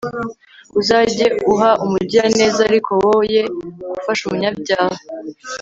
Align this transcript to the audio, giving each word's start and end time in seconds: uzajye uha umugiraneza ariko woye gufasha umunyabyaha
uzajye 0.79 1.25
uha 1.53 1.71
umugiraneza 1.85 2.59
ariko 2.69 2.91
woye 3.05 3.41
gufasha 3.91 4.21
umunyabyaha 4.25 4.97